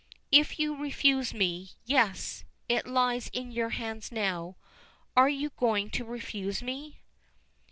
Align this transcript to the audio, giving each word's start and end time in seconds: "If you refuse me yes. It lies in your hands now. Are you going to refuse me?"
"If 0.31 0.57
you 0.57 0.75
refuse 0.75 1.31
me 1.31 1.73
yes. 1.85 2.43
It 2.67 2.87
lies 2.87 3.29
in 3.33 3.51
your 3.51 3.69
hands 3.69 4.11
now. 4.11 4.55
Are 5.15 5.29
you 5.29 5.51
going 5.51 5.91
to 5.91 6.03
refuse 6.03 6.63
me?" 6.63 7.01